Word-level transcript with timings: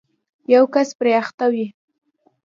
یو 0.53 0.63
کس 0.73 0.89
پرې 0.99 1.11
اخته 1.21 1.45
وي 1.53 1.67